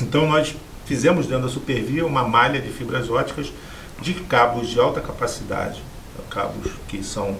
[0.00, 0.54] Então nós
[0.86, 3.52] fizemos dentro da Supervia uma malha de fibras óticas
[4.00, 5.82] de cabos de alta capacidade,
[6.30, 7.36] cabos que são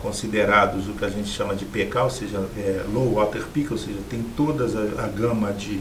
[0.00, 3.78] considerados o que a gente chama de PK, ou seja, é, low water peak, ou
[3.78, 5.80] seja, tem toda a, a gama de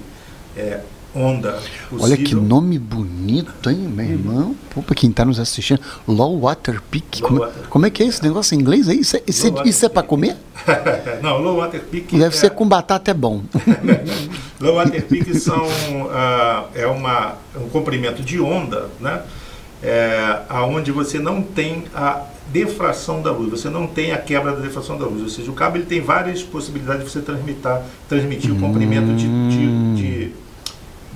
[0.55, 0.81] é,
[1.13, 1.53] onda
[1.89, 1.99] possível.
[2.01, 4.55] Olha que nome bonito, hein, meu irmão?
[4.73, 7.21] Pô, pra quem está nos assistindo, Low Water Peak.
[7.21, 8.99] Low como, water como, é que é esse negócio em inglês aí?
[8.99, 10.35] Isso é, isso, é, isso é para comer?
[11.21, 12.17] Não, Low Water Peak.
[12.17, 12.39] Deve é...
[12.39, 13.43] ser com batata é bom.
[14.59, 15.05] low Water
[15.39, 19.21] são, uh, é uma, um comprimento de onda, né?
[19.81, 24.59] É, aonde você não tem a defração da luz, você não tem a quebra da
[24.59, 27.61] defração da luz, ou seja, o cabo ele tem várias possibilidades de você transmitir,
[28.09, 28.57] transmitir hum.
[28.57, 30.33] o comprimento de, de, de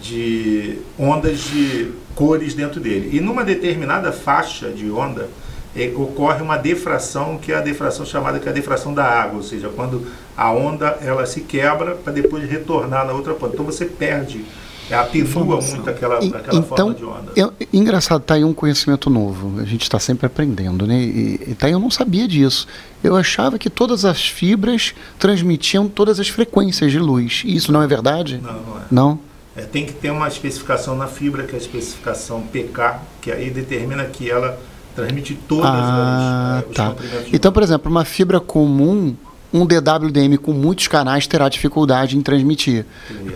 [0.01, 3.15] de ondas de cores dentro dele.
[3.15, 5.29] E numa determinada faixa de onda
[5.75, 9.37] é, ocorre uma defração, que é a defração chamada que é a defração da água,
[9.37, 13.53] ou seja, quando a onda ela se quebra para depois retornar na outra ponta.
[13.53, 14.45] Então você perde
[14.89, 17.31] é, atenua muito aquela, aquela então, forma de onda.
[17.35, 19.59] Eu, engraçado, está aí um conhecimento novo.
[19.59, 20.99] A gente está sempre aprendendo, né?
[20.99, 22.67] E, e tá aí eu não sabia disso.
[23.01, 27.43] Eu achava que todas as fibras transmitiam todas as frequências de luz.
[27.45, 28.41] E isso não é verdade?
[28.43, 28.81] Não, não é.
[28.91, 29.19] Não?
[29.55, 33.49] É, tem que ter uma especificação na fibra, que é a especificação PK, que aí
[33.49, 34.57] determina que ela
[34.95, 36.95] transmite todas ah, as, tá.
[37.31, 39.15] Então, por exemplo, uma fibra comum,
[39.53, 42.85] um DWDM com muitos canais terá dificuldade em transmitir.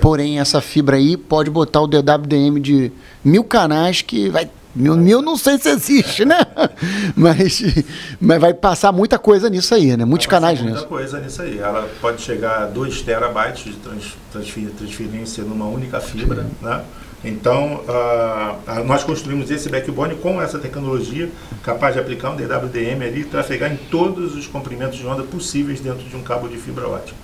[0.02, 2.92] Porém, essa fibra aí pode botar o DWDM de
[3.24, 6.40] mil canais que vai Mil, mil não sei se existe, né?
[7.16, 7.64] mas,
[8.20, 10.04] mas vai passar muita coisa nisso aí, né?
[10.04, 10.74] Muitos canais nisso.
[10.74, 11.60] Muita coisa nisso aí.
[11.60, 16.50] Ela pode chegar a 2 terabytes de trans, transferência numa única fibra, Sim.
[16.62, 16.84] né?
[17.24, 21.30] Então, uh, nós construímos esse backbone com essa tecnologia,
[21.64, 25.80] capaz de aplicar um DWDM ali e trafegar em todos os comprimentos de onda possíveis
[25.80, 27.18] dentro de um cabo de fibra ótica.